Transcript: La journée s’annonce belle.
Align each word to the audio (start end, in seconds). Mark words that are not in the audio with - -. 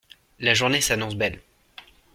La 0.39 0.55
journée 0.55 0.81
s’annonce 0.81 1.13
belle. 1.15 1.39